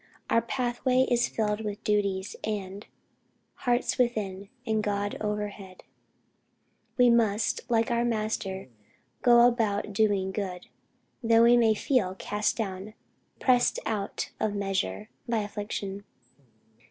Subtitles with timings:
[0.31, 2.87] Our pathway is filled with duties; and,
[3.53, 5.83] "Heart within, and God o'er head,"
[6.97, 8.69] we must, like our Master,
[9.21, 10.65] "go about doing good,"
[11.21, 12.95] though we may feel "cast down,
[13.39, 16.03] pressed out of measure," by affliction.